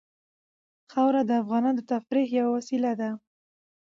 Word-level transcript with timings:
خاوره 0.91 1.21
د 1.25 1.31
افغانانو 1.41 1.77
د 1.79 1.81
تفریح 1.91 2.27
یوه 2.39 2.51
وسیله 2.57 2.91
ده. 2.99 3.09